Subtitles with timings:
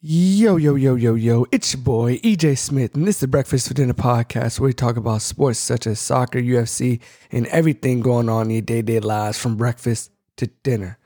[0.00, 3.66] Yo, yo, yo, yo, yo, it's your boy, EJ Smith, and this is the Breakfast
[3.66, 7.00] for Dinner podcast where we talk about sports such as soccer, UFC,
[7.32, 10.98] and everything going on in your day to day lives from breakfast to dinner.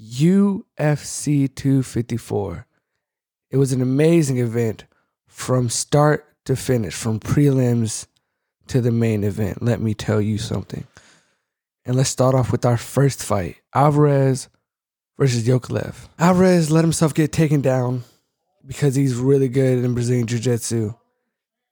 [0.00, 2.64] UFC 254.
[3.50, 4.84] It was an amazing event
[5.26, 8.06] from start to finish, from prelims
[8.68, 9.62] to the main event.
[9.62, 10.86] Let me tell you something.
[11.84, 14.48] And let's start off with our first fight Alvarez
[15.18, 16.08] versus Yakovlev.
[16.18, 18.04] Alvarez let himself get taken down
[18.66, 20.94] because he's really good in Brazilian Jiu Jitsu.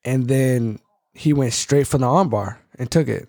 [0.04, 0.78] And then
[1.14, 3.28] he went straight for the armbar and took it.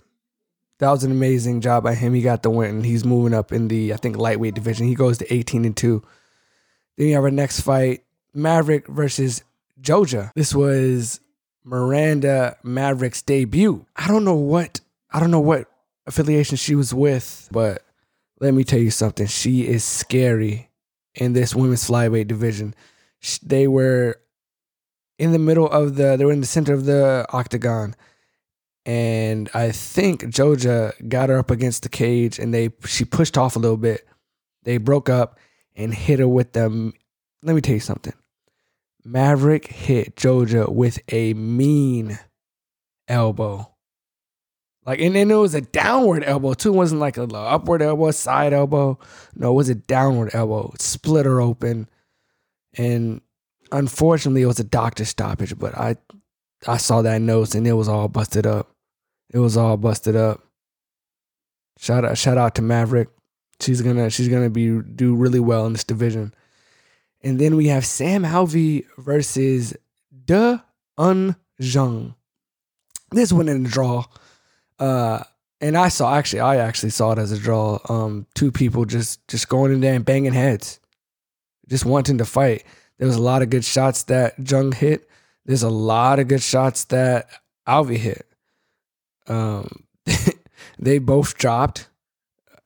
[0.80, 2.14] That was an amazing job by him.
[2.14, 2.84] He got the win.
[2.84, 4.88] He's moving up in the, I think, lightweight division.
[4.88, 6.04] He goes to 18 and 2.
[6.98, 8.04] Then you have our next fight
[8.34, 9.44] Maverick versus
[9.82, 10.32] Jojua.
[10.36, 11.20] This was
[11.64, 13.86] Miranda Maverick's debut.
[13.96, 15.70] I don't know what, I don't know what
[16.06, 17.84] affiliation she was with, but
[18.40, 19.28] let me tell you something.
[19.28, 20.70] She is scary
[21.16, 22.74] in this women's flyweight division.
[23.42, 24.20] They were
[25.18, 27.96] in the middle of the, they were in the center of the octagon.
[28.86, 33.56] And I think Jojua got her up against the cage and they, she pushed off
[33.56, 34.06] a little bit.
[34.64, 35.40] They broke up
[35.76, 36.94] and hit her with them.
[37.42, 38.14] Let me tell you something.
[39.06, 42.20] Maverick hit Jojua with a mean
[43.08, 43.73] elbow.
[44.86, 46.74] Like, and then it was a downward elbow too.
[46.74, 49.00] It wasn't like a upward elbow, side elbow.
[49.36, 50.72] No, it was a downward elbow.
[50.74, 51.88] It split her open.
[52.78, 53.22] And
[53.72, 55.96] unfortunately, it was a doctor stoppage, but I
[56.68, 58.72] I saw that nose, and it was all busted up.
[59.34, 60.42] It was all busted up.
[61.78, 63.10] Shout out, shout out to Maverick.
[63.60, 66.34] She's gonna she's gonna be do really well in this division.
[67.22, 69.74] And then we have Sam Alvey versus
[70.26, 70.60] Da
[70.98, 72.16] Un Jung.
[73.12, 74.06] This one in a draw.
[74.84, 75.24] Uh,
[75.62, 77.80] and I saw actually, I actually saw it as a draw.
[77.88, 80.82] Um, two people just just going in there and banging heads,
[81.70, 82.66] just wanting to fight.
[82.98, 85.10] There was a lot of good shots that Jung hit.
[85.46, 87.30] There's a lot of good shots that
[87.66, 88.28] Alvey hit.
[89.28, 89.86] Um,
[90.78, 91.88] they both dropped.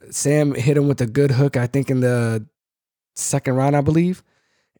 [0.09, 2.47] Sam hit him with a good hook, I think, in the
[3.13, 4.23] second round, I believe,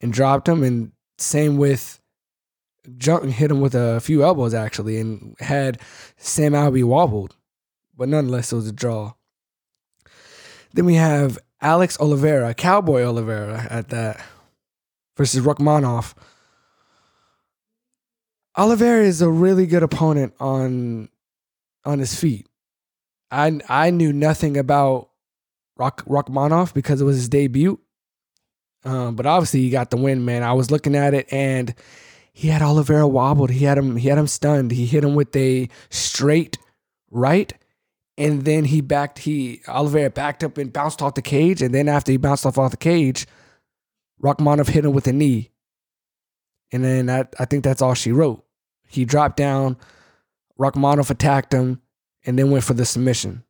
[0.02, 0.64] and dropped him.
[0.64, 2.00] And same with
[3.02, 5.80] Jung hit him with a few elbows actually, and had
[6.16, 7.36] Sam Alvey wobbled,
[7.96, 9.14] but nonetheless it was a draw.
[10.72, 14.24] Then we have Alex Oliveira, Cowboy Oliveira, at that
[15.16, 16.14] versus Rakhmonov.
[18.56, 21.08] Oliveira is a really good opponent on
[21.84, 22.46] on his feet.
[23.30, 25.10] I I knew nothing about
[25.76, 26.04] Rock
[26.74, 27.80] because it was his debut.
[28.84, 30.42] Um, but obviously he got the win, man.
[30.42, 31.74] I was looking at it and
[32.38, 33.50] he had Oliveira wobbled.
[33.50, 34.70] He had him he had him stunned.
[34.70, 36.56] He hit him with a straight
[37.10, 37.52] right.
[38.16, 41.62] And then he backed he Oliveira backed up and bounced off the cage.
[41.62, 43.26] And then after he bounced off off the cage,
[44.22, 45.50] Rakhmonov hit him with a knee.
[46.70, 48.44] And then that, I think that's all she wrote.
[48.86, 49.76] He dropped down,
[50.60, 51.82] Rakhmonov attacked him,
[52.24, 53.42] and then went for the submission.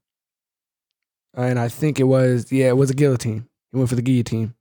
[1.35, 3.47] And I think it was, yeah, it was a guillotine.
[3.71, 4.55] He went for the guillotine.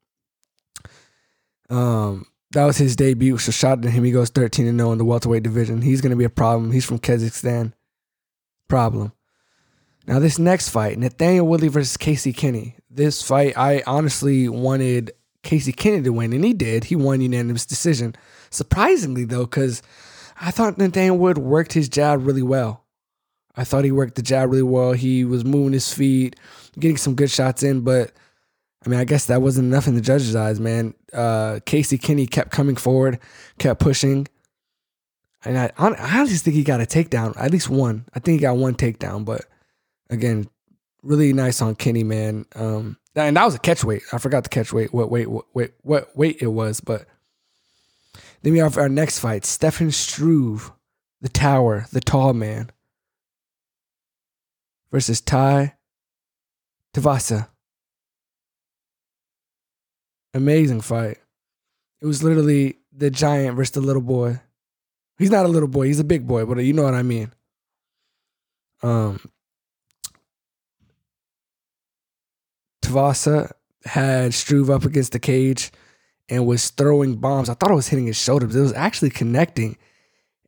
[1.69, 3.37] Um, that was his debut.
[3.37, 4.03] So shot at him.
[4.03, 5.81] He goes 13 and 0 in the welterweight division.
[5.81, 6.71] He's going to be a problem.
[6.71, 7.73] He's from Kazakhstan.
[8.67, 9.13] Problem.
[10.07, 12.77] Now this next fight, Nathaniel Woodley versus Casey Kenney.
[12.89, 15.11] This fight, I honestly wanted
[15.43, 16.85] Casey Kenney to win, and he did.
[16.85, 18.15] He won unanimous decision.
[18.49, 19.81] Surprisingly though, because
[20.39, 22.85] I thought Nathaniel Wood worked his jab really well.
[23.55, 24.93] I thought he worked the jab really well.
[24.93, 26.37] He was moving his feet,
[26.79, 28.11] getting some good shots in, but
[28.87, 30.93] I mean, I guess that wasn't enough in the judges' eyes, man.
[31.11, 33.19] Uh, Casey Kenney kept coming forward,
[33.59, 34.29] kept pushing.
[35.43, 38.05] And I, I just think he got a takedown, at least one.
[38.13, 39.41] I think he got one takedown, but
[40.09, 40.47] again,
[41.03, 42.45] really nice on Kenney, man.
[42.55, 44.03] Um, and that was a catch weight.
[44.13, 46.79] I forgot the catch weight, what weight, what weight, what weight it was.
[46.79, 47.07] But
[48.41, 50.71] then we have our next fight: Stefan Struve,
[51.19, 52.69] the Tower, the tall man,
[54.91, 55.73] versus Tai
[56.93, 57.49] Tuivasa
[60.37, 61.17] amazing fight.
[62.01, 64.39] It was literally the giant versus the little boy.
[65.17, 67.33] He's not a little boy, he's a big boy, but you know what I mean.
[68.83, 69.19] Um
[72.83, 73.51] Tuivasa
[73.85, 75.71] had Struve up against the cage
[76.29, 77.50] and was throwing bombs.
[77.50, 78.56] I thought it was hitting his shoulders.
[78.56, 79.77] It was actually connecting.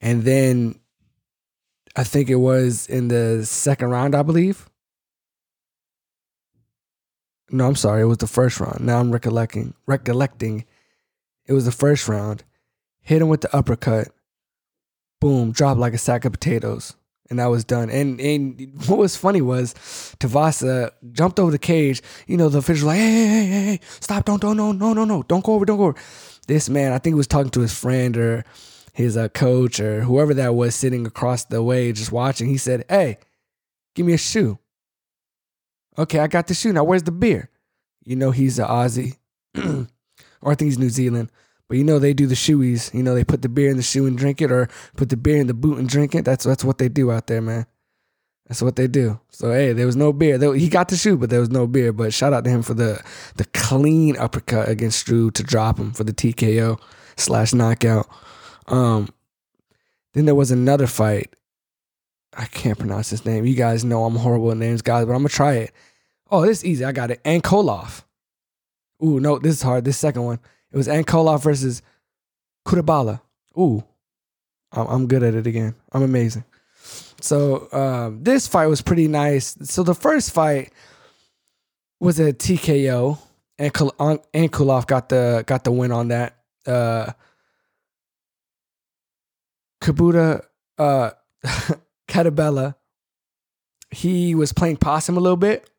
[0.01, 0.79] And then
[1.95, 4.68] I think it was in the second round, I believe.
[7.51, 8.01] No, I'm sorry.
[8.01, 8.81] It was the first round.
[8.81, 9.73] Now I'm recollecting.
[9.85, 10.65] Recollecting.
[11.45, 12.43] It was the first round.
[13.01, 14.09] Hit him with the uppercut.
[15.19, 15.51] Boom.
[15.51, 16.95] Dropped like a sack of potatoes.
[17.29, 17.91] And that was done.
[17.91, 19.75] And and what was funny was
[20.19, 22.01] Tavasa jumped over the cage.
[22.25, 25.05] You know, the official like, hey, hey, hey, hey, stop, don't, don't, no, no, no,
[25.05, 25.99] no, don't go over, don't go over.
[26.47, 28.45] this man, I think he was talking to his friend or
[28.93, 32.49] his uh, coach or whoever that was sitting across the way just watching.
[32.49, 33.19] He said, Hey,
[33.93, 34.57] give me a shoe.
[35.97, 36.73] Okay, I got the shoe.
[36.73, 37.49] Now, where's the beer?
[38.05, 39.17] You know, he's an Aussie,
[39.57, 41.31] or I think he's New Zealand.
[41.67, 42.93] But you know, they do the shoeies.
[42.93, 45.17] You know, they put the beer in the shoe and drink it, or put the
[45.17, 46.25] beer in the boot and drink it.
[46.25, 47.67] That's that's what they do out there, man.
[48.47, 49.19] That's what they do.
[49.29, 50.39] So hey, there was no beer.
[50.39, 51.93] There, he got the shoe, but there was no beer.
[51.93, 53.01] But shout out to him for the
[53.35, 56.81] the clean uppercut against Drew to drop him for the TKO
[57.15, 58.09] slash knockout.
[58.67, 59.09] Um,
[60.13, 61.35] then there was another fight.
[62.37, 63.45] I can't pronounce his name.
[63.45, 65.71] You guys know I'm horrible at names, guys, but I'm gonna try it.
[66.31, 66.85] Oh, this is easy.
[66.85, 67.23] I got it.
[67.23, 68.03] Ankalaev.
[69.03, 69.85] Ooh, no, this is hard.
[69.85, 70.39] This second one.
[70.71, 71.81] It was Ankalaev versus
[72.67, 73.21] Kurabala.
[73.57, 73.83] Ooh,
[74.71, 75.75] I'm, good at it again.
[75.91, 76.43] I'm amazing.
[77.21, 79.57] So um, this fight was pretty nice.
[79.63, 80.71] So the first fight
[81.99, 83.17] was a TKO,
[83.57, 86.37] and got the got the win on that.
[86.65, 87.11] Uh,
[89.81, 90.45] Kabuta
[90.77, 91.11] uh,
[92.09, 92.75] Catabella,
[93.91, 95.69] he was playing possum a little bit,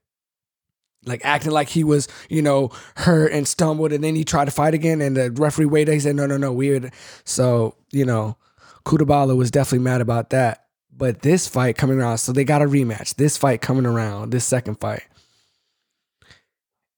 [1.05, 4.50] like acting like he was, you know, hurt and stumbled, and then he tried to
[4.50, 5.93] fight again, and the referee waited.
[5.93, 6.93] He said, "No, no, no, weird."
[7.25, 8.37] So you know,
[8.85, 10.67] Kutabala was definitely mad about that.
[10.94, 13.15] But this fight coming around, so they got a rematch.
[13.15, 15.05] This fight coming around, this second fight,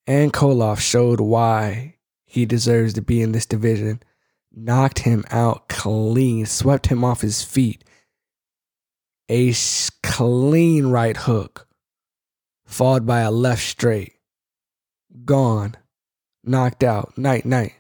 [0.07, 4.03] and Koloff showed why he deserves to be in this division.
[4.55, 7.85] Knocked him out clean, swept him off his feet.
[9.35, 9.55] A
[10.03, 11.67] clean right hook
[12.67, 14.13] followed by a left straight.
[15.25, 15.75] Gone.
[16.45, 17.17] Knocked out.
[17.17, 17.73] Night, night.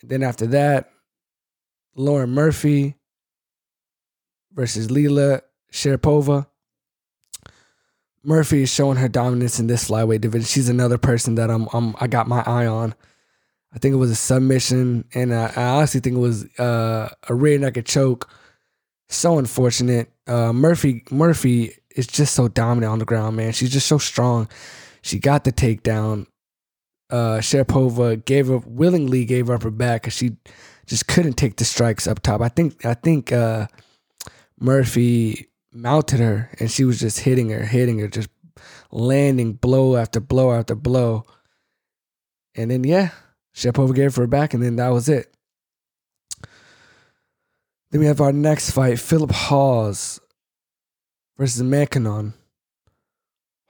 [0.00, 0.90] And then after that,
[1.96, 2.94] Lauren Murphy
[4.54, 6.46] versus Lila Sharipova.
[8.24, 10.46] Murphy is showing her dominance in this flyweight division.
[10.46, 12.94] She's another person that I'm, I'm I got my eye on.
[13.74, 17.34] I think it was a submission, and I, I honestly think it was uh, a
[17.34, 18.30] rear naked choke.
[19.08, 20.10] So unfortunate.
[20.26, 23.52] Uh, Murphy Murphy is just so dominant on the ground, man.
[23.52, 24.48] She's just so strong.
[25.02, 26.26] She got the takedown.
[27.08, 30.36] Uh, Sharipova gave up willingly gave up her back because she
[30.86, 32.40] just couldn't take the strikes up top.
[32.40, 33.68] I think I think uh,
[34.58, 38.28] Murphy mounted her and she was just hitting her, hitting her, just
[38.90, 41.24] landing blow after blow after blow.
[42.56, 43.10] And then yeah,
[43.54, 45.35] Sharipova gave her back, and then that was it.
[47.90, 50.20] Then we have our next fight, Philip Hawes
[51.38, 52.34] versus Mankanon.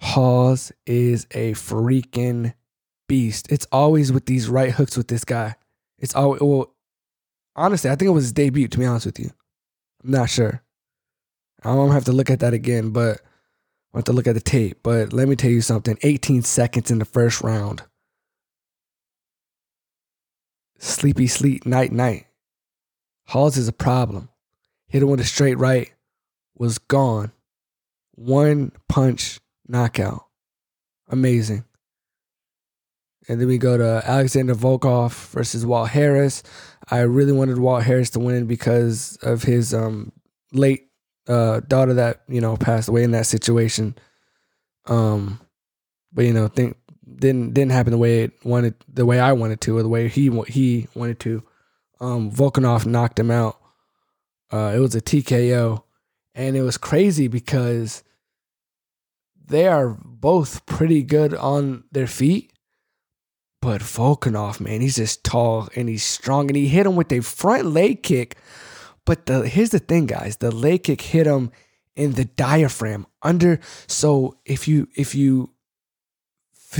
[0.01, 2.55] Hawes is a freaking
[3.09, 3.51] beast.
[3.51, 5.57] It's always with these right hooks with this guy.
[5.99, 6.73] It's always well.
[7.55, 8.69] Honestly, I think it was his debut.
[8.69, 9.31] To be honest with you,
[10.05, 10.63] I'm not sure.
[11.63, 13.21] I don't have to look at that again, but
[13.95, 14.81] I have to look at the tape.
[14.83, 15.99] But let me tell you something.
[16.03, 17.83] 18 seconds in the first round.
[20.79, 22.26] Sleepy sleep night night.
[23.29, 24.29] Hawes is a problem.
[24.89, 25.93] Hit him with a straight right,
[26.57, 27.33] was gone
[28.17, 30.27] one punch knockout.
[31.09, 31.65] Amazing.
[33.29, 36.43] And then we go to Alexander Volkov versus Walt Harris.
[36.91, 40.13] I really wanted Walt Harris to win because of his um,
[40.53, 40.89] late
[41.29, 43.97] uh, daughter that you know passed away in that situation.
[44.87, 45.41] Um,
[46.13, 46.77] but you know, think
[47.19, 50.09] didn't didn't happen the way it wanted, the way I wanted to, or the way
[50.09, 51.43] he he wanted to.
[52.01, 53.59] Um, Volkanov knocked him out.
[54.53, 55.83] Uh, it was a TKO,
[56.35, 58.05] and it was crazy because
[59.45, 62.53] they are both pretty good on their feet.
[63.63, 67.21] But Volkanov, man, he's just tall and he's strong, and he hit him with a
[67.21, 68.37] front leg kick.
[69.05, 71.51] But the here's the thing, guys: the leg kick hit him
[71.97, 73.59] in the diaphragm under.
[73.87, 75.51] So if you if you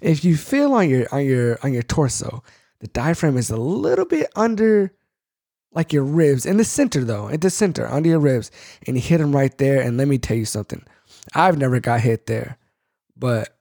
[0.00, 2.42] if you feel on your on your on your torso,
[2.80, 4.92] the diaphragm is a little bit under
[5.72, 8.50] like your ribs in the center though, in the center under your ribs,
[8.86, 9.80] and he hit him right there.
[9.80, 10.84] And let me tell you something.
[11.34, 12.58] I've never got hit there,
[13.16, 13.56] but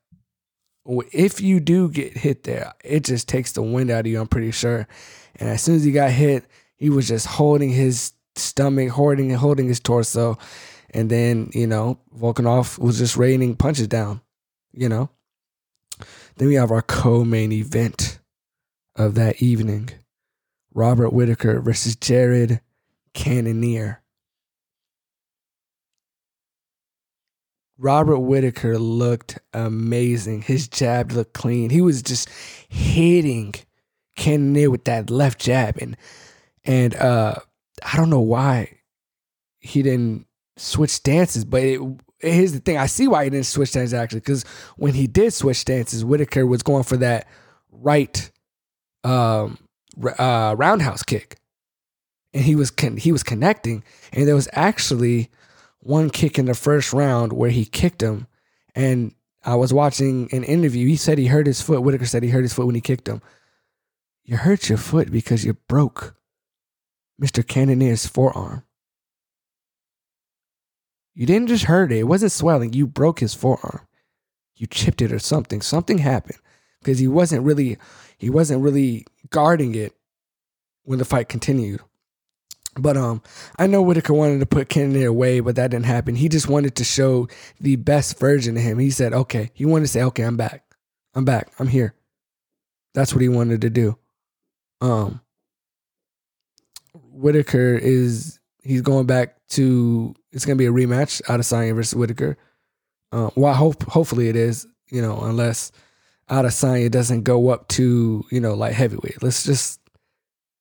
[1.12, 4.22] if you do get hit there, it just takes the wind out of you.
[4.22, 4.88] I'm pretty sure.
[5.36, 6.46] And as soon as he got hit,
[6.78, 10.38] he was just holding his stomach, holding and holding his torso,
[10.92, 14.22] and then you know Volkanov was just raining punches down.
[14.72, 15.10] You know.
[16.36, 18.20] Then we have our co-main event
[18.98, 19.89] of that evening:
[20.74, 22.62] Robert Whitaker versus Jared
[23.13, 24.01] Cannonier.
[27.77, 30.42] Robert Whitaker looked amazing.
[30.42, 31.70] His jab looked clean.
[31.70, 32.27] He was just
[32.68, 33.54] hitting
[34.16, 35.96] Cannonier with that left jab, and
[36.66, 37.36] and uh,
[37.84, 38.80] I don't know why
[39.60, 40.25] he didn't
[40.58, 41.80] switch stances, but it,
[42.20, 44.44] here's the thing: I see why he didn't switch stances actually, because
[44.75, 47.27] when he did switch stances, Whitaker was going for that
[47.72, 48.32] right
[49.08, 49.58] um,
[50.18, 51.40] uh, roundhouse kick,
[52.34, 55.30] and he was con- he was connecting, and there was actually
[55.80, 58.28] one kick in the first round where he kicked him,
[58.76, 60.88] and I was watching an interview.
[60.88, 61.82] He said he hurt his foot.
[61.82, 63.22] Whitaker said he hurt his foot when he kicked him.
[64.26, 66.16] You hurt your foot because you broke
[67.22, 67.48] Mr.
[67.48, 68.64] Cannonier's forearm.
[71.14, 72.00] You didn't just hurt it.
[72.00, 72.74] It wasn't swelling.
[72.74, 73.88] You broke his forearm.
[74.58, 75.62] You chipped it or something.
[75.62, 76.40] Something happened
[76.79, 77.77] because he wasn't really
[78.17, 79.93] he wasn't really guarding it
[80.84, 81.81] when the fight continued.
[82.79, 83.22] But um,
[83.57, 86.15] I know Whitaker wanted to put Kennedy away, but that didn't happen.
[86.15, 87.27] He just wanted to show
[87.60, 88.79] the best version of him.
[88.79, 90.63] He said, "Okay." He wanted to say, "Okay, I'm back.
[91.15, 91.51] I'm back.
[91.60, 91.96] I'm here."
[92.93, 93.98] That's what he wanted to do.
[94.81, 95.22] Um,
[96.93, 100.13] Whitaker is he's going back to.
[100.31, 102.38] It's gonna be a rematch, out of Adesanya versus Whitaker.
[103.12, 104.67] Uh, well, hope hopefully it is.
[104.89, 105.72] You know, unless
[106.29, 109.24] Adesanya doesn't go up to you know like heavyweight.
[109.24, 109.79] Let's just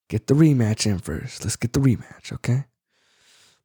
[0.08, 1.44] get the rematch in first.
[1.44, 2.64] Let's get the rematch, okay?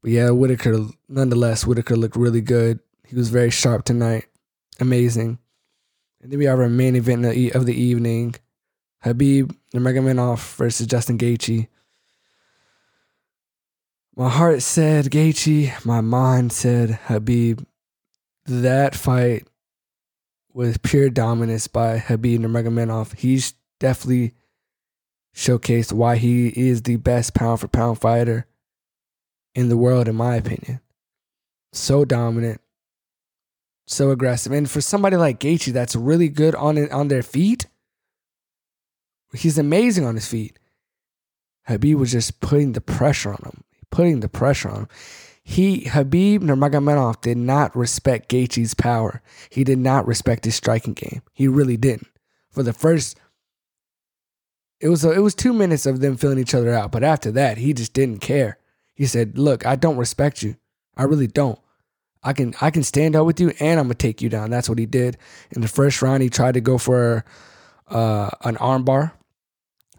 [0.02, 2.80] But yeah, Whitaker, nonetheless, Whitaker looked really good.
[3.08, 4.26] He was very sharp tonight.
[4.80, 5.38] Amazing.
[6.22, 8.36] And then we have our main event of the evening
[9.04, 11.68] Khabib Nurmagomedov versus Justin Gaethje.
[14.16, 15.86] My heart said Gaethje.
[15.86, 17.64] My mind said Habib.
[18.46, 19.48] That fight
[20.54, 23.16] was pure dominance by Khabib Nurmagomedov.
[23.16, 24.34] He's definitely
[25.36, 28.46] showcased why he is the best pound for pound fighter
[29.56, 30.80] in the world, in my opinion.
[31.74, 32.60] So dominant,
[33.88, 37.68] so aggressive, and for somebody like Gaethje that's really good on on their feet,
[39.34, 40.60] he's amazing on his feet.
[41.68, 44.88] Habib was just putting the pressure on him, putting the pressure on him.
[45.52, 49.22] He Habib Nurmagomedov did not respect Gaethje's power.
[49.50, 51.22] He did not respect his striking game.
[51.34, 52.08] He really didn't.
[52.50, 53.20] For the first
[54.80, 56.92] it was a, it was two minutes of them filling each other out.
[56.92, 58.58] But after that, he just didn't care.
[58.96, 60.56] He said, "Look, I don't respect you.
[60.98, 61.60] I really don't.
[62.24, 64.70] I can I can stand up with you, and I'm gonna take you down." That's
[64.70, 65.18] what he did
[65.52, 66.24] in the first round.
[66.24, 67.26] He tried to go for
[67.90, 69.12] uh, an armbar.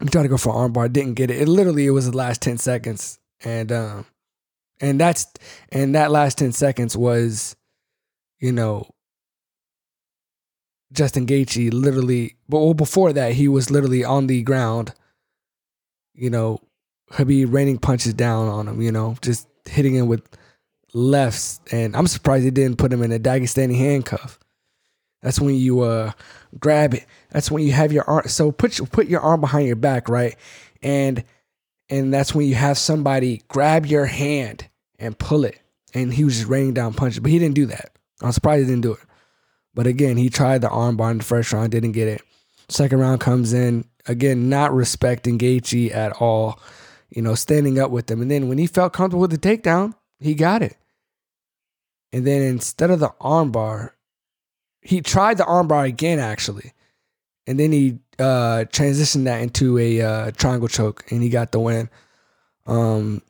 [0.01, 1.41] He tried to go for an armbar, didn't get it.
[1.41, 4.05] It literally it was the last ten seconds, and um,
[4.79, 5.27] and that's
[5.69, 7.55] and that last ten seconds was,
[8.39, 8.87] you know,
[10.91, 14.93] Justin Gaethje literally, but well, before that, he was literally on the ground,
[16.13, 16.59] you know,
[17.11, 20.21] Khabib raining punches down on him, you know, just hitting him with
[20.93, 21.59] lefts.
[21.71, 24.39] And I'm surprised he didn't put him in a Dagestani handcuff.
[25.21, 26.11] That's when you uh
[26.59, 27.05] grab it.
[27.31, 28.27] That's when you have your arm.
[28.27, 30.35] So put put your arm behind your back, right?
[30.81, 31.23] And
[31.89, 34.67] and that's when you have somebody grab your hand
[34.99, 35.59] and pull it.
[35.93, 37.91] And he was just raining down punches, but he didn't do that.
[38.21, 38.99] I'm surprised he didn't do it.
[39.75, 42.21] But again, he tried the armbar in the first round, didn't get it.
[42.69, 46.59] Second round comes in, again, not respecting Gaethje at all,
[47.09, 48.21] you know, standing up with him.
[48.21, 50.77] And then when he felt comfortable with the takedown, he got it.
[52.11, 53.91] And then instead of the armbar,
[54.81, 56.73] he tried the armbar again, actually.
[57.45, 61.59] And then he uh, transitioned that into a uh, triangle choke and he got the
[61.59, 61.89] win.
[62.65, 63.21] Um,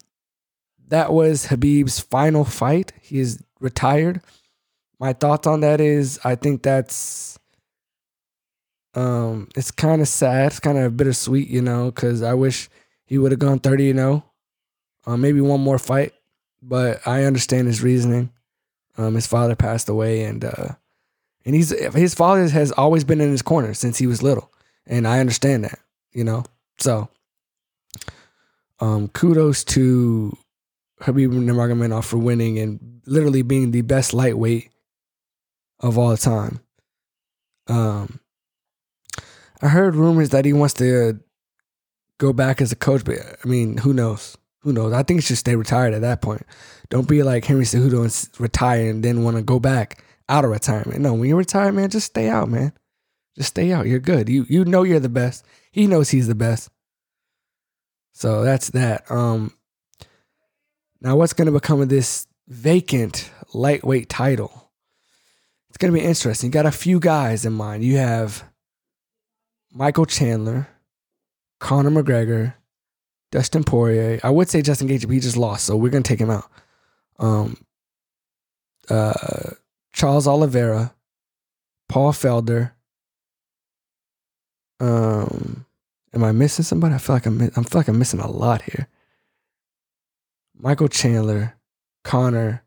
[0.89, 2.93] that was Habib's final fight.
[3.01, 4.21] He is retired
[5.03, 7.37] my thoughts on that is I think that's
[8.93, 12.69] um it's kind of sad, it's kind of bittersweet, you know, cuz I wish
[13.05, 14.23] he would have gone 30 you know.
[15.05, 16.13] Uh, maybe one more fight,
[16.61, 18.31] but I understand his reasoning.
[18.97, 20.75] Um his father passed away and uh
[21.45, 24.51] and he's his father has always been in his corner since he was little,
[24.85, 25.79] and I understand that,
[26.11, 26.43] you know.
[26.79, 27.09] So
[28.79, 30.35] um kudos to
[31.01, 34.71] Khabib Nurmagomedov for winning and literally being the best lightweight
[35.79, 36.61] of all time.
[37.67, 38.19] Um,
[39.61, 41.19] I heard rumors that he wants to
[42.19, 44.37] go back as a coach, but I mean, who knows?
[44.61, 44.93] Who knows?
[44.93, 46.45] I think he should stay retired at that point.
[46.89, 50.51] Don't be like Henry Cejudo and retire and then want to go back out of
[50.51, 51.01] retirement.
[51.01, 52.73] No, when you retire, man, just stay out, man.
[53.35, 53.87] Just stay out.
[53.87, 54.29] You're good.
[54.29, 55.45] You you know you're the best.
[55.71, 56.69] He knows he's the best.
[58.13, 59.09] So that's that.
[59.09, 59.53] Um
[61.01, 64.63] now what's gonna become of this vacant lightweight title?
[65.73, 66.49] it's going to be interesting.
[66.49, 67.83] You got a few guys in mind.
[67.83, 68.43] You have
[69.71, 70.67] Michael Chandler,
[71.59, 72.53] Conor McGregor,
[73.31, 74.19] Dustin Poirier.
[74.23, 76.29] I would say Justin Gaethje, but he just lost, so we're going to take him
[76.29, 76.45] out.
[77.17, 77.57] Um,
[78.87, 79.49] uh,
[79.93, 80.93] Charles Oliveira,
[81.87, 82.71] Paul Felder.
[84.79, 85.65] Um,
[86.13, 86.95] am I missing somebody?
[86.95, 87.41] I feel like I'm.
[87.41, 88.87] I feel like I'm missing a lot here.
[90.57, 91.55] Michael Chandler,
[92.03, 92.63] Connor,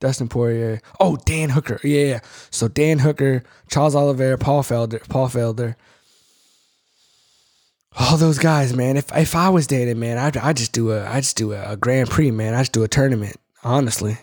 [0.00, 0.80] Dustin Poirier.
[0.98, 1.78] Oh, Dan Hooker.
[1.84, 2.20] Yeah.
[2.50, 5.76] So Dan Hooker, Charles Oliveira, Paul Felder, Paul Felder.
[7.98, 8.96] All those guys, man.
[8.96, 11.72] If if I was dating, man, I'd I just do a I just do a,
[11.72, 12.54] a Grand Prix, man.
[12.54, 14.18] I just do a tournament, honestly.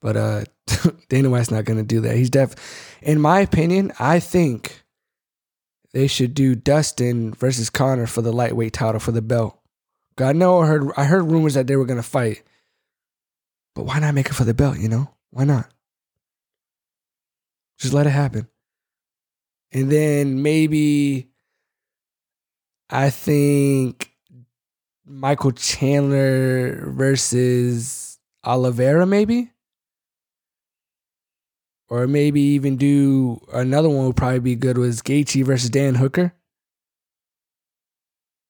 [0.00, 0.44] But uh,
[1.08, 2.16] Dana White's not gonna do that.
[2.16, 2.54] He's deaf.
[3.02, 4.82] In my opinion, I think
[5.92, 9.58] they should do Dustin versus Connor for the lightweight title for the belt.
[10.18, 12.42] I know I heard I heard rumors that they were gonna fight,
[13.74, 14.78] but why not make it for the belt?
[14.78, 15.70] You know why not?
[17.78, 18.48] Just let it happen,
[19.72, 21.28] and then maybe
[22.90, 24.12] I think
[25.06, 29.51] Michael Chandler versus Oliveira, maybe.
[31.92, 36.32] Or maybe even do another one would probably be good was Gaethje versus Dan Hooker.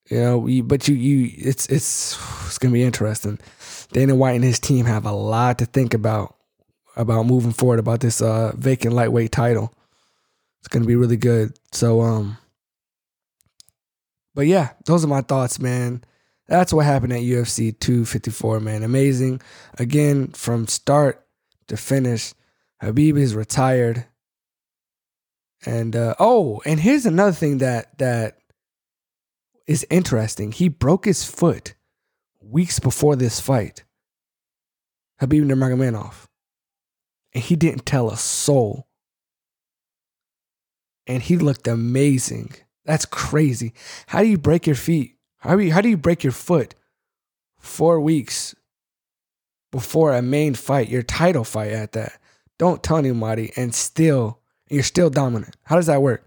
[0.09, 3.37] You know, but you you it's it's it's gonna be interesting.
[3.91, 6.37] Dana White and his team have a lot to think about
[6.95, 9.73] about moving forward about this uh, vacant lightweight title.
[10.59, 11.59] It's gonna be really good.
[11.73, 12.37] So um,
[14.33, 16.05] but yeah, those are my thoughts, man.
[16.47, 18.83] That's what happened at UFC 254, man.
[18.83, 19.41] Amazing.
[19.77, 21.27] Again, from start
[21.67, 22.33] to finish,
[22.83, 24.05] Khabib is retired.
[25.65, 28.39] And uh, oh, and here's another thing that that
[29.65, 30.51] is interesting.
[30.51, 31.75] He broke his foot
[32.41, 33.85] weeks before this fight.
[35.21, 36.25] Khabib Nurmagomedov.
[37.33, 38.87] And he didn't tell a soul.
[41.07, 42.51] And he looked amazing.
[42.83, 43.73] That's crazy.
[44.07, 45.15] How do you break your feet?
[45.37, 46.75] How do you, how do you break your foot
[47.57, 48.53] four weeks
[49.71, 52.19] before a main fight, your title fight at that?
[52.63, 54.39] Don't tell anybody and still,
[54.69, 55.57] you're still dominant.
[55.63, 56.23] How does that work?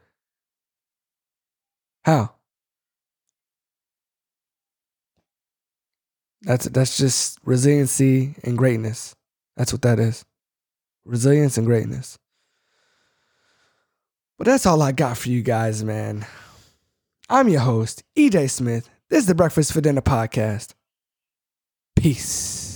[2.05, 2.35] How?
[6.43, 9.17] That's that's just resiliency and greatness.
[9.57, 10.27] That's what that is.
[11.07, 12.19] Resilience and greatness.
[14.37, 16.27] But that's all I got for you guys, man.
[17.31, 18.91] I'm your host, EJ Smith.
[19.09, 20.75] This is the Breakfast for Dinner podcast.
[21.97, 22.76] Peace.